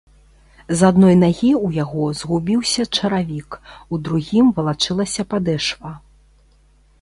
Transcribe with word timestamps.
З 0.77 0.85
адной 0.93 1.15
нагі 1.23 1.49
ў 1.65 1.79
яго 1.83 2.05
згубіўся 2.21 2.85
чаравік, 2.97 3.49
у 3.93 4.01
другім 4.09 4.45
валачылася 4.61 5.27
падэшва. 5.35 5.93